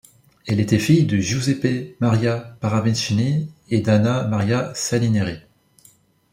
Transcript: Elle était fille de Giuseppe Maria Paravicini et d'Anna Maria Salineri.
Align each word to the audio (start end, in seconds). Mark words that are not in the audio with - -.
Elle 0.47 0.59
était 0.59 0.79
fille 0.79 1.05
de 1.05 1.17
Giuseppe 1.17 1.95
Maria 1.99 2.57
Paravicini 2.59 3.51
et 3.69 3.81
d'Anna 3.81 4.23
Maria 4.25 4.73
Salineri. 4.73 5.41